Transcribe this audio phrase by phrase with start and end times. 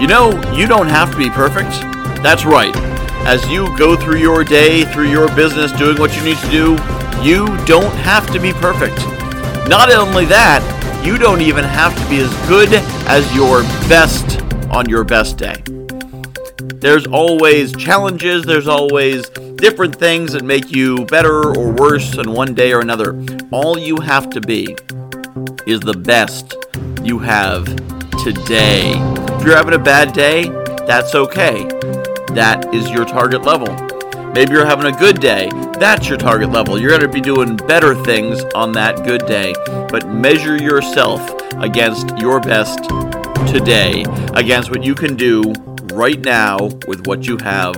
[0.00, 1.70] You know, you don't have to be perfect.
[2.22, 2.76] That's right.
[3.26, 6.72] As you go through your day, through your business, doing what you need to do,
[7.22, 8.98] you don't have to be perfect.
[9.68, 10.62] Not only that,
[11.04, 12.68] you don't even have to be as good
[13.08, 15.62] as your best on your best day.
[16.74, 22.54] There's always challenges, there's always different things that make you better or worse on one
[22.54, 23.18] day or another.
[23.50, 24.76] All you have to be
[25.66, 26.54] is the best
[27.02, 27.64] you have
[28.22, 28.94] today.
[29.46, 30.48] You're having a bad day,
[30.88, 31.68] that's okay.
[32.34, 33.72] That is your target level.
[34.32, 35.48] Maybe you're having a good day.
[35.78, 36.80] That's your target level.
[36.80, 39.54] You're going to be doing better things on that good day.
[39.88, 42.82] But measure yourself against your best
[43.46, 45.52] today, against what you can do
[45.92, 47.76] right now with what you have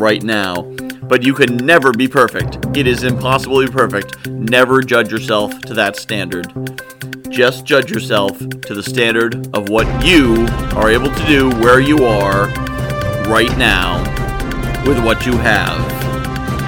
[0.00, 0.62] right now.
[0.62, 2.74] But you can never be perfect.
[2.74, 4.26] It is impossible to be perfect.
[4.28, 6.50] Never judge yourself to that standard.
[7.32, 10.44] Just judge yourself to the standard of what you
[10.76, 12.48] are able to do where you are
[13.26, 14.02] right now
[14.86, 15.80] with what you have.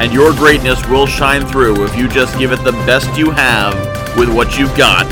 [0.01, 3.75] And your greatness will shine through if you just give it the best you have
[4.17, 5.05] with what you've got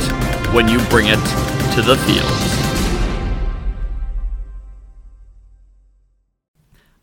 [0.54, 1.20] when you bring it
[1.74, 2.32] to the field.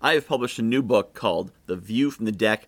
[0.02, 2.68] I have published a new book called The View from the Deck